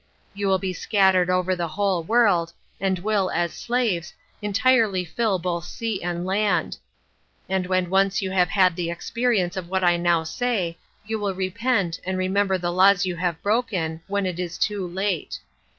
You 0.33 0.47
will 0.47 0.57
be 0.57 0.73
scattered 0.73 1.29
over 1.29 1.55
the 1.55 1.67
whole 1.67 2.01
world, 2.01 2.53
and 2.79 2.97
will, 2.97 3.29
as 3.29 3.53
slaves, 3.53 4.15
entirely 4.41 5.05
fill 5.05 5.37
both 5.37 5.65
sea 5.65 6.01
and 6.01 6.25
land; 6.25 6.79
and 7.47 7.67
when 7.67 7.87
once 7.87 8.19
you 8.19 8.31
have 8.31 8.49
had 8.49 8.75
the 8.75 8.89
experience 8.89 9.55
of 9.55 9.69
what 9.69 9.83
I 9.83 9.97
now 9.97 10.23
say, 10.23 10.75
you 11.05 11.19
will 11.19 11.35
repent, 11.35 11.99
and 12.03 12.17
remember 12.17 12.57
the 12.57 12.71
laws 12.73 13.05
you 13.05 13.15
have 13.17 13.43
broken, 13.43 14.01
when 14.07 14.25
it 14.25 14.39
is 14.39 14.57
too 14.57 14.87
late. 14.87 15.37